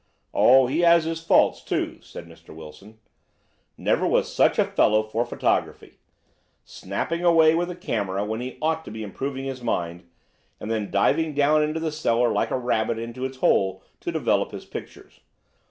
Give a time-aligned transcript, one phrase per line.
[0.33, 2.55] "Oh, he has his faults, too," said Mr.
[2.55, 2.97] Wilson.
[3.77, 5.99] "Never was such a fellow for photography.
[6.65, 10.09] Snapping away with a camera when he ought to be improving his mind,
[10.59, 14.51] and then diving down into the cellar like a rabbit into its hole to develop
[14.53, 15.19] his pictures.